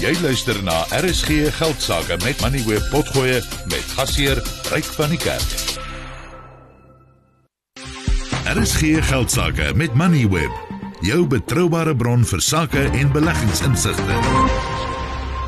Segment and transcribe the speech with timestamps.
[0.00, 4.38] Jy luister na RSG Geldsaake met Money Web Potgoe met gasheer
[4.72, 5.50] Ryk van die Kerk.
[8.48, 10.54] RSG Geldsaake met Money Web,
[11.04, 14.16] jou betroubare bron vir sake en beleggingsinsigte.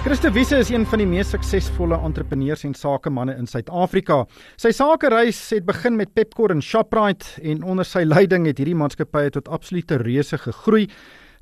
[0.05, 4.27] Christo Wiese is een van die mees suksesvolle entrepreneurs en sakemanne in Suid-Afrika.
[4.61, 9.33] Sy sakereis het begin met Pepkor en Shoprite en onder sy leiding het hierdie maatskappye
[9.33, 10.91] tot absolute reuse gegroei.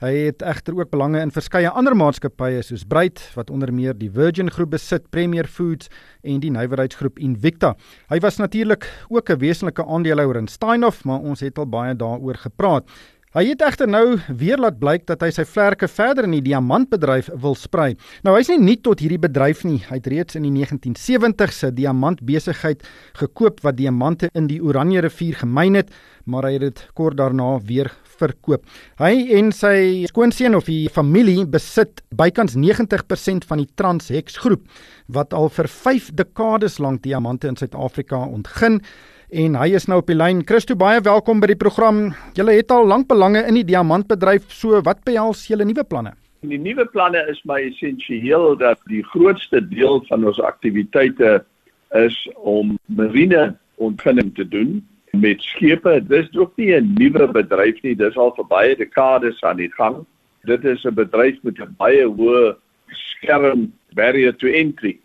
[0.00, 4.08] Hy het egter ook belange in verskeie ander maatskappye soos Breit wat onder meer die
[4.08, 5.90] Virgin Groep besit, Premier Foods
[6.24, 7.74] en die nywerheidsgroep Invicta.
[8.08, 12.34] Hy was natuurlik ook 'n wesenlike aandeelhouer in Steinhoff, maar ons het al baie daaroor
[12.34, 12.88] gepraat.
[13.30, 17.28] Hy het egter nou weer laat blyk dat hy sy vlerke verder in die diamantbedryf
[17.38, 17.92] wil sprei.
[18.26, 19.76] Nou hy's nie nuut tot hierdie bedryf nie.
[19.86, 22.82] Hy het reeds in die 1970s 'n diamantbesigheid
[23.20, 25.94] gekoop wat diamante in die Oranje rivier gemyn het,
[26.26, 28.64] maar hy het dit kort daarna weer verkoop.
[28.98, 34.66] Hy en sy skoonseun of die familie besit bykans 90% van die Transhex groep
[35.06, 38.80] wat al vir 5 dekades lank diamante in Suid-Afrika ontgin
[39.32, 40.42] en hy is nou op die lyn.
[40.46, 42.10] Christo, baie welkom by die program.
[42.38, 46.14] Julle het al lank belange in die diamantbedryf, so wat behels julle nuwe planne?
[46.46, 51.40] Die nuwe planne is my essensieel dat die grootste deel van ons aktiwiteite
[51.98, 54.80] is om marine ontginning te doen
[55.12, 55.98] met skepe.
[56.08, 60.06] Dis ook nie 'n nuwe bedryf nie, dis al vir baie dekades aan die gang.
[60.44, 62.56] Dit is 'n bedryf met 'n baie hoë
[62.88, 64.98] skerm barrier to entry.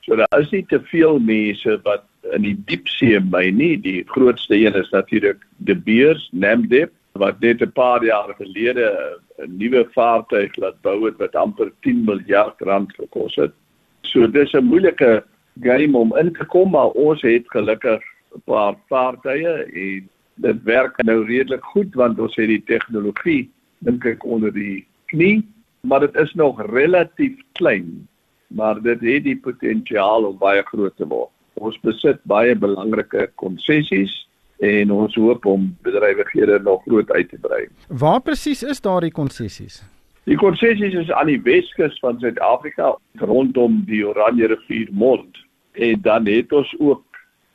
[0.00, 3.76] So daar is nie te veel mense wat in die diepsee my nie.
[3.80, 9.56] Die grootste een is natuurlik De Beers, Namdeb wat net 'n paar jaar gelede 'n
[9.58, 13.52] nuwe vaartuig laat bou het wat amper 10 miljard rand gekos het.
[14.02, 15.24] So dis 'n moeilike
[15.60, 18.02] game om in te kom, maar ons het gelukkig
[18.34, 24.04] 'n paar vaartuie en dit werk nou redelik goed want ons het die tegnologie dink
[24.04, 25.42] ek onder die knie,
[25.80, 28.08] maar dit is nog relatief klein,
[28.46, 31.30] maar dit het die potensiaal om baie groot te word.
[31.58, 34.14] Ons besit baie belangrike konsessies
[34.64, 37.66] en ons hoop om bedrywighede nog groot uit te brei.
[37.88, 39.82] Waar presies is daardie konsessies?
[40.28, 42.92] Die konsessies is aan die Weskus van Suid-Afrika
[43.22, 45.38] rondom die Oranje rivier mond
[45.78, 47.04] en dan het ons ook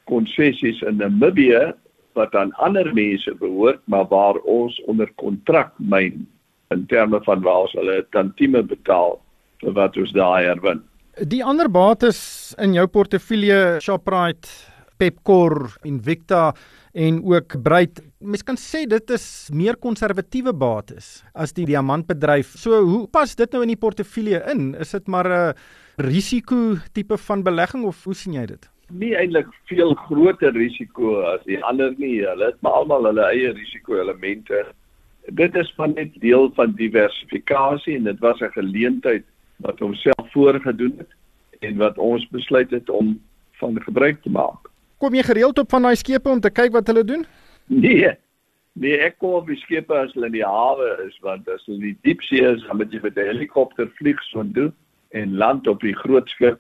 [0.10, 1.74] konsessies in Namibië
[2.18, 6.26] wat aan ander mense behoort maar waar ons onder kontrak myn
[6.74, 9.20] in terme van waar ons hulle tantieme betaal
[9.62, 10.82] vir wat ons daai herwin.
[11.22, 14.50] Die ander bates in jou portefeulje, Shoprite,
[14.98, 16.56] Pepkor, Invicta
[16.98, 18.00] en ook Breit.
[18.18, 22.56] Mens kan sê dit is meer konservatiewe bates as die diamantbedryf.
[22.58, 24.72] So hoe pas dit nou in die portefeulje in?
[24.74, 25.54] Is dit maar 'n
[26.02, 28.70] risiko tipe van belegging of hoe sien jy dit?
[28.90, 32.26] Nie eintlik veel groter risiko as die ander nie.
[32.26, 34.66] Hulle het maar almal hulle eie risiko elemente.
[35.30, 39.24] Dit is van net deel van diversifikasie en dit was 'n geleentheid
[39.64, 41.12] wat homself voorgedoen het
[41.64, 43.16] en wat ons besluit het om
[43.62, 44.70] van gebruik te maak.
[45.00, 47.26] Kom jy gereeld op van daai skepe om te kyk wat hulle doen?
[47.72, 48.12] Nee.
[48.74, 51.78] Nee, ek kom op die skepe as hulle in die hawe is want as hulle
[51.80, 54.74] in die diepsee is, dan moet jy met 'n helikopter vlieg so doen
[55.12, 56.60] en land op die groot skip.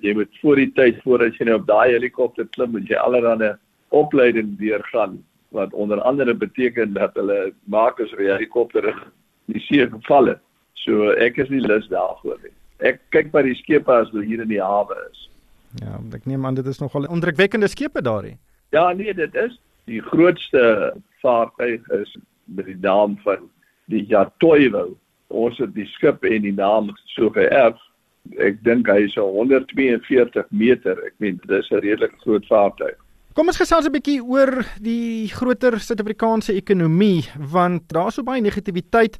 [0.00, 3.56] Jy moet voor die tyd voordat jy nou op daai helikopter klim, moet jy allerlei
[3.90, 9.86] opleiding deurgaan wat onder andere beteken dat hulle maak as die helikopter in die see
[9.86, 10.40] geval het.
[10.84, 12.54] So ek is nie lus daarvoor nie.
[12.80, 15.26] Ek kyk by die skepe as hulle hier in die hawe is.
[15.82, 18.38] Ja, ek neem aan dit is nogal indrukwekkende skepe daarin.
[18.72, 19.58] Ja, nee, dit is
[19.90, 23.48] die grootste vaartuig is met die naam van
[23.90, 24.88] die Jatoivo.
[25.28, 27.78] Ons het die skip en die naam so geërf.
[28.42, 30.98] Ek dink hy is 142 meter.
[31.06, 32.98] Ek meen dis 'n redelik groot vaartuig.
[33.34, 39.18] Kom ons gesels 'n bietjie oor die groter Suid-Afrikaanse ekonomie want daar's so baie negativiteit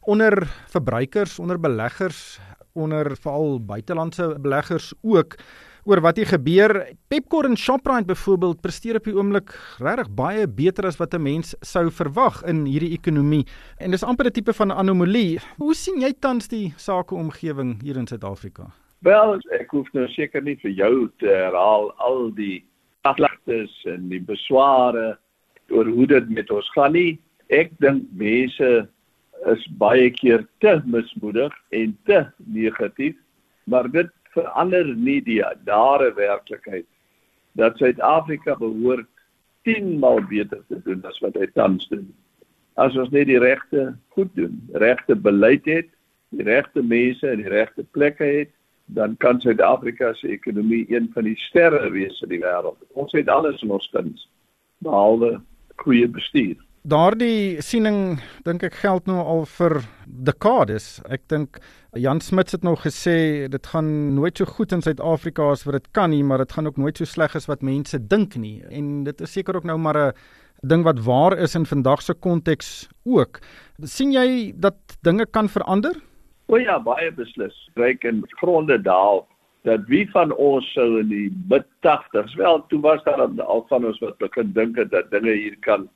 [0.00, 2.40] onder verbruikers, onder beleggers,
[2.72, 5.36] onder veral buitelandse beleggers ook
[5.84, 6.74] oor wat hier gebeur.
[7.08, 11.54] Pepkor en Shoprite byvoorbeeld presteer op die oomblik regtig baie beter as wat 'n mens
[11.60, 13.46] sou verwag in hierdie ekonomie
[13.78, 15.38] en dis amper 'n tipe van anomalie.
[15.56, 18.70] Hoe sien jy tans die sakeomgewing hier in Suid-Afrika?
[18.98, 22.64] Wel, ek hoef nou seker nie vir jou te herhaal al die
[23.02, 25.18] klagtes en die besware
[25.70, 27.18] oor hoe dit met ons gaan nie.
[27.48, 28.88] Ek dink mense
[29.48, 33.16] is baie keer te mismoedig en te negatief,
[33.64, 36.86] maar dit verander nie die dare werklikheid
[37.58, 39.08] dat Suid-Afrika behoort
[39.68, 42.06] 10 maal beter te doen as wat hy tans doen.
[42.80, 45.90] As ons net die regte goed doen, regte beleid het,
[46.30, 48.52] die regte mense in die regte plekke het,
[48.94, 52.78] dan kan Suid-Afrika se ekonomie een van die sterre wees in die wêreld.
[52.98, 54.26] Ons het alles in ons kuns
[54.82, 55.36] behalwe
[55.82, 56.56] goeie bestuur.
[56.80, 59.82] Daardie siening dink ek geld nou al vir
[60.24, 61.02] dekades.
[61.12, 61.58] Ek dink
[61.92, 65.90] Jan Smit het nou gesê dit gaan nooit so goed in Suid-Afrika as wat dit
[65.92, 68.62] kan nie, maar dit gaan ook nooit so sleg as wat mense dink nie.
[68.72, 70.12] En dit is seker ook nou maar 'n
[70.64, 73.40] ding wat waar is in vandag se konteks ook.
[73.84, 75.92] sien jy dat dinge kan verander?
[76.48, 77.68] O ja, baie beslis.
[77.76, 79.26] Ryk in gronde daal
[79.64, 83.84] dat wie van ons sou in die mid 80s wel toe was daar al van
[83.84, 85.88] ons wat begin dink dat dinge hier kan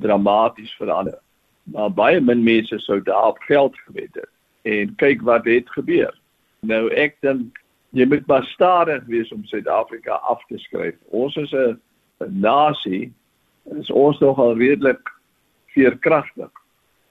[0.00, 1.18] dramaties verander.
[1.62, 4.30] Maar baie min mense sou daarop geld gewet het.
[4.62, 6.14] En kyk wat het gebeur.
[6.60, 7.60] Nou ek dink
[7.96, 10.96] jy moet maar stadig wees om Suid-Afrika af te skryf.
[11.08, 11.78] Ons is 'n
[12.40, 13.12] nasie
[13.76, 15.12] is ons nogal redelik
[15.66, 16.50] veerkragtig.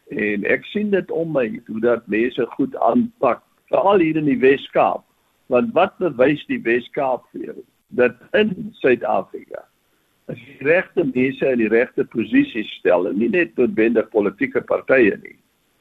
[0.07, 4.40] En ek sien dit om my hoe dat mense goed aanpak, veral hier in die
[4.40, 5.04] Wes-Kaap.
[5.45, 7.57] Want wat bewys die Wes-Kaap vir jou?
[7.88, 9.67] Dat in Suid-Afrika
[10.27, 15.15] as jy regte mense in die regte posisies stel en nie net noodwendig politieke partye
[15.21, 15.38] nie,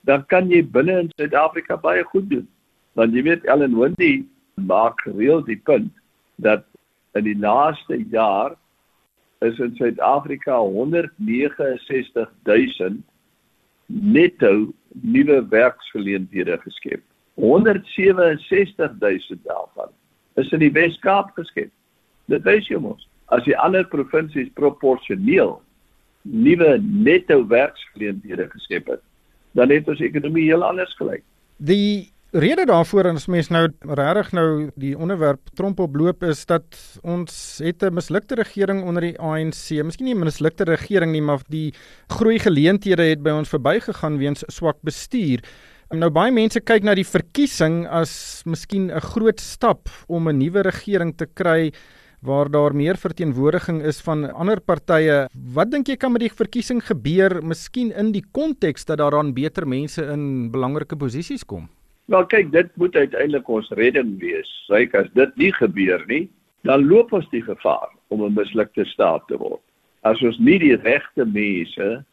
[0.06, 2.46] dan kan jy binne in Suid-Afrika baie goed doen.
[2.94, 4.22] Want jy weet Ellen Wendy
[4.68, 5.90] maak gereeld die punt
[6.42, 6.62] dat
[7.18, 8.54] in die laaste jaar
[9.44, 13.02] is in Suid-Afrika 169 000
[13.86, 14.52] netto
[15.02, 17.02] nuwe werksgeleenthede geskep.
[17.34, 19.92] 167 000 daarvan
[20.40, 21.70] is in die Wes-Kaap geskep.
[22.30, 23.04] Dit wys jy mos
[23.34, 25.60] as die ander provinsies proporsioneel
[26.26, 29.02] nuwe netto werksgeleenthede geskep het,
[29.54, 31.22] dan het ons ekonomie heel anders gelyk.
[31.56, 36.66] Die rede daarvoor as mens nou regtig nou die onderwerp tromp oploop is dat
[37.02, 39.82] ons het 'n mislukte regering onder die ANC.
[39.82, 41.72] Miskien nie 'n mislukte regering nie, maar die
[42.08, 45.40] groei geleenthede het by ons verbygegaan weens swak bestuur.
[45.90, 50.62] Nou baie mense kyk na die verkiesing as miskien 'n groot stap om 'n nuwe
[50.62, 51.72] regering te kry
[52.26, 55.26] waar daar meer verteenwoordiging is van ander partye.
[55.54, 59.32] Wat dink jy kan met die verkiesing gebeur, miskien in die konteks dat daar dan
[59.36, 61.68] beter mense in belangrike posisies kom?
[62.10, 64.50] Wel kyk, dit moet uiteindelik ons redding wees.
[64.70, 66.26] Ryk as dit nie gebeur nie,
[66.66, 69.62] dan loop ons die gevaar om 'n mislukte staat te word.
[70.02, 72.04] As ons nie die regte mense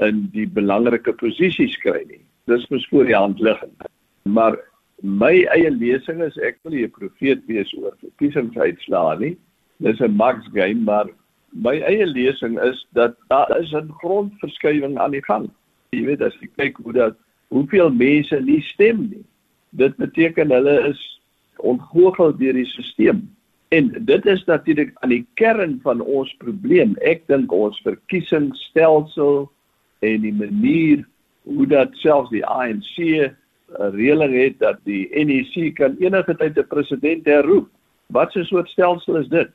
[0.00, 2.24] in die belangrike posisies kry nie.
[2.46, 3.88] Dis mos voor die hand liggend.
[4.24, 4.56] Maar
[5.02, 9.36] my eie lesing is ek wil 'n profeet wees oor verkiesingsuitslae nie
[9.82, 11.06] dis 'n max game maar
[11.52, 15.50] my eie lesing is dat daar is 'n grondverskywing aan die gang.
[15.90, 17.16] Jy weet as jy kyk hoe dat
[17.48, 19.24] hoeveel mense nie stem nie.
[19.70, 21.20] Dit beteken hulle is
[21.56, 23.28] ontgoochel deur die stelsel.
[23.68, 26.96] En dit is natuurlik aan die kern van ons probleem.
[27.00, 29.50] Ek dink ons verkiesingsstelsel
[29.98, 31.06] en die manier
[31.42, 36.66] hoe dat selfs die ANC 'n reëling het dat die NEC kan enige tyd 'n
[36.68, 37.68] president herroep.
[38.06, 39.48] Wat 'n soort stelsel is dit?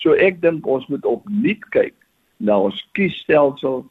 [0.00, 1.94] So ek dink ons moet opnuut kyk
[2.40, 3.82] na ons kiesstelsel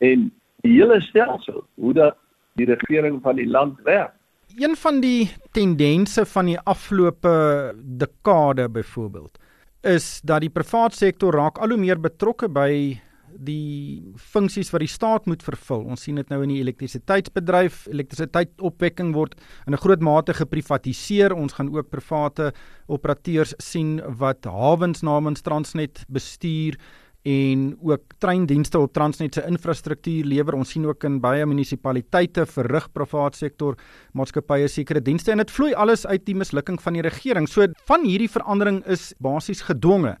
[0.00, 0.30] en
[0.64, 2.16] die hele stelsel hoe dat
[2.60, 4.14] die regering van die land werk.
[4.58, 7.32] Een van die tendense van die afgelope
[7.76, 9.38] dekade byvoorbeeld
[9.86, 12.98] is dat die private sektor raak al hoe meer betrokke by
[13.36, 15.84] die funksies wat die staat moet vervul.
[15.92, 19.34] Ons sien dit nou in die elektrisiteitsbedryf, elektrisiteitsopwekking word
[19.66, 21.34] in 'n groot mate geprivatiseer.
[21.34, 22.52] Ons gaan ook private
[22.88, 26.76] operateurs sien wat hawens namens Transnet bestuur
[27.22, 30.54] en ook treindienste op Transnet se infrastruktuur lewer.
[30.54, 33.76] Ons sien ook in baie munisipaliteite verrig private sektor
[34.16, 37.48] maatskappye sekere dienste en dit vloei alles uit die mislukking van die regering.
[37.48, 40.16] So van hierdie verandering is basies gedwonge.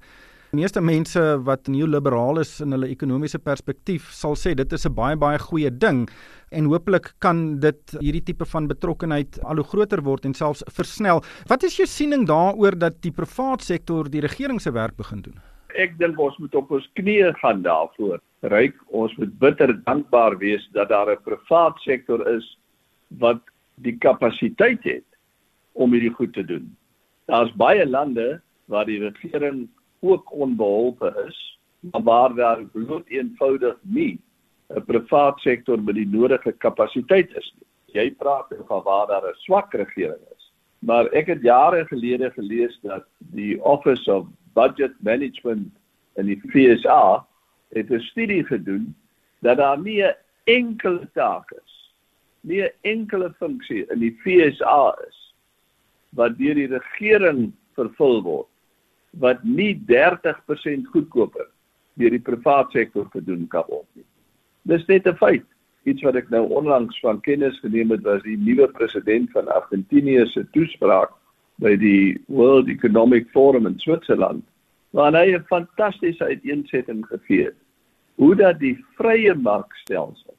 [0.50, 5.16] Meeste mense wat neoliberaal is in hulle ekonomiese perspektief sal sê dit is 'n baie
[5.16, 6.08] baie goeie ding
[6.50, 11.22] en hopelik kan dit hierdie tipe van betrokkenheid al hoe groter word en selfs versnel.
[11.46, 15.38] Wat is jou siening daaroor dat die privaat sektor die regering se werk begin doen?
[15.76, 18.18] Ek dink ons moet op ons knieë gaan daarvoor.
[18.42, 22.58] Ryk, ons moet bitter dankbaar wees dat daar 'n privaat sektor is
[23.20, 23.40] wat
[23.76, 25.06] die kapasiteit het
[25.74, 26.76] om hierdie goed te doen.
[27.26, 29.68] Daar's baie lande waar die regering
[30.00, 34.20] ook onbeholpe is, maar waar daar bloot eenvoudig nie
[34.70, 37.66] 'n privaat sektor met die nodige kapasiteit is nie.
[37.94, 40.52] Jy praat van waar daar 'n swak regering is.
[40.78, 45.72] Maar ek het jare gelede gelees dat die Office of Budget Management
[46.14, 47.26] in die FSA
[47.68, 48.94] het 'n studie gedoen
[49.40, 51.94] dat daar nie 'n enkele taak is,
[52.40, 55.34] nie 'n enkele funksie in die FSA is
[56.08, 58.49] wat deur die regering vervul word
[59.10, 61.48] wat nie 30% goedkoper
[61.98, 64.06] deur die private sektor gedoen kan word nie.
[64.62, 65.46] Dis net 'n feit.
[65.84, 70.26] Iets wat ek nou onlangs van kennis geneem het was die nuwe president van Argentinië
[70.26, 71.10] se toespraak
[71.56, 74.44] by die World Economic Forum in Switserland
[74.90, 77.56] waar hy 'n fantastiese uiteensetting gegee het
[78.14, 80.34] hoe dat die vrye markstelsel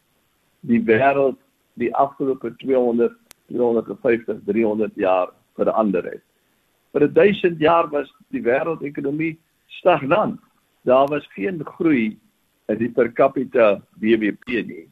[0.60, 1.38] die wêreld
[1.74, 3.14] die afgelope 200
[3.52, 6.24] 250 300 jaar verander het.
[6.92, 9.38] Vir 1000 jaar was die wêreldekonomie
[9.80, 10.40] stagnant.
[10.84, 12.18] Daar was geen groei
[12.72, 14.88] in die per capita BBP nie.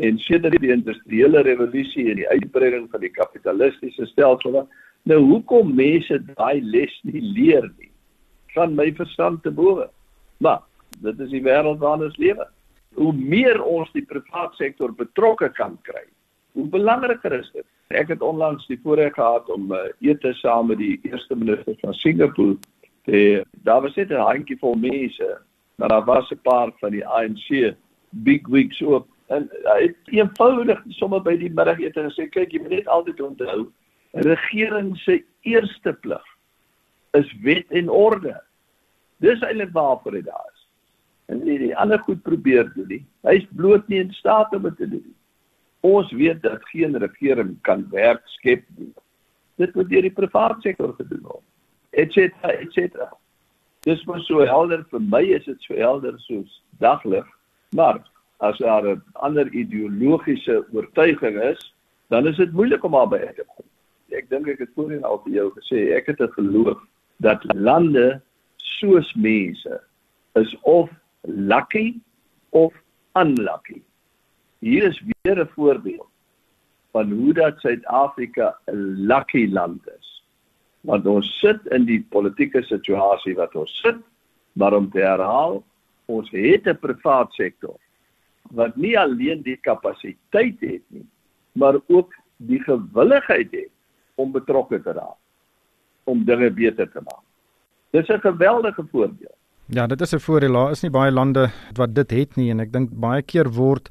[0.00, 4.64] En sedert die industriële revolusie en die uitbreiding van die kapitalistiese stelsel,
[5.08, 7.90] nou hoekom mense daai les nie leer nie?
[8.54, 9.88] Van my verstand te bowe.
[10.44, 10.62] Maar
[11.00, 12.46] dit is die wêreld waarin ons lewe.
[12.98, 16.04] Hoe meer ons die private sektor betrokke kan kry,
[16.58, 17.66] hoe belangriker is dit.
[17.90, 21.94] Ek het onlangs die voorreg gehad om uh, ete saam met die eerste minister van
[21.94, 22.56] Singapore
[23.04, 25.38] te daar was net 'n handjie vol mense,
[25.74, 27.74] maar daar was 'n paar van die ANC
[28.10, 32.70] big wigs ook en hy het eenvoudig sommer by die middagete gesê kyk jy moet
[32.70, 33.66] net altyd onthou
[34.12, 36.26] regering se eerste plig
[37.10, 38.34] is wet en orde.
[39.16, 40.66] Dis eintlik waarvoor hy daar is.
[41.26, 43.02] En nie die ander goed probeer doen nie.
[43.26, 45.18] Hy's bloot nie in staat om dit te doen nie.
[45.80, 48.92] Ons weet dat geen regering kan werk skep nie.
[49.56, 51.46] Dit moet deur die private sektor gedoen word.
[51.90, 53.08] Etcetera, etcetera.
[53.88, 57.26] Dis mos so helder vir my is dit so helder soos daglig,
[57.72, 58.02] maar
[58.40, 61.74] as daar 'n ander ideologiese oortuiging is,
[62.08, 63.66] dan is dit moeilik om daarby te kom.
[64.10, 66.78] Ek dink ek het voorheen al vir jou gesê, ek het 'n geloof
[67.16, 68.20] dat lande
[68.56, 69.80] soos mense
[70.34, 70.90] is of
[71.22, 72.00] lucky
[72.50, 72.72] of
[73.12, 73.82] unlucky.
[74.60, 76.08] Hier is weer 'n voorbeeld
[76.92, 80.24] van hoe dat Suid-Afrika 'n lucky land is.
[80.80, 83.96] Want ons sit in die politieke situasie wat ons sit,
[84.52, 85.62] maar om te herhaal,
[86.06, 87.76] ons het 'n privaat sektor
[88.50, 91.06] wat nie alleen die kapasiteit het nie,
[91.52, 93.70] maar ook die gewilligheid het
[94.14, 95.18] om betrokke te raak
[96.04, 97.24] om dinge beter te maak.
[97.90, 99.38] Dis 'n geweldige voorbeeld.
[99.66, 100.52] Ja, dit is 'n voordeel.
[100.52, 103.90] Daar is nie baie lande wat dit het nie en ek dink baie keer word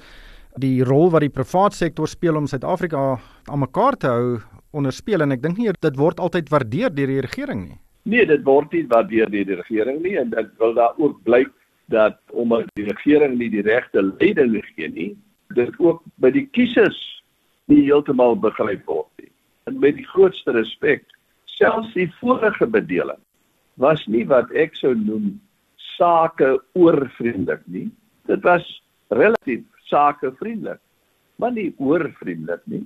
[0.59, 3.03] die rol wat die private sektor speel om Suid-Afrika
[3.47, 4.39] aan mekaar te hou
[4.75, 7.79] onderspeel en ek dink nie dit word altyd waardeer deur die regering nie.
[8.09, 11.51] Nee, dit word nie waardeer deur die regering nie en dit wil daar ook blyk
[11.93, 15.11] dat omdat die regering nie die regte leiding gee nie,
[15.57, 16.99] dit ook by die kiesers
[17.69, 19.31] nie heeltemal begryp word nie.
[19.69, 21.05] En met die grootste respek,
[21.57, 23.21] selfs die vorige bedeling
[23.81, 25.39] was nie wat ek sou noem
[25.95, 27.87] sake oorvriendelik nie.
[28.29, 28.65] Dit was
[29.09, 30.81] relatief sakevriendelik,
[31.41, 32.86] maar nie oorvriendelik nie.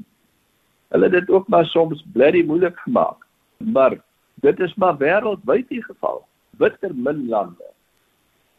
[0.93, 3.25] Hulle het dit ook maar soms bloody moeilik gemaak.
[3.57, 3.98] Maar
[4.45, 6.22] dit is maar wêreldwyd die geval.
[6.62, 7.69] Bitter min lande.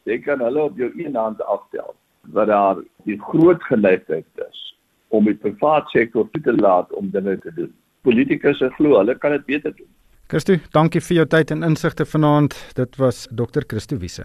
[0.05, 1.95] Jy kan hulle op jou een hand aftel
[2.33, 4.63] wat daar die groot geneigtheid is
[5.09, 7.73] om die private sektor toe te laat om dinge te doen.
[8.03, 9.91] Politikus glo hulle kan dit beter doen.
[10.29, 12.57] Christo, dankie vir jou tyd en insigte vanaand.
[12.75, 13.69] Dit was Dr.
[13.69, 14.25] Christo Wiese.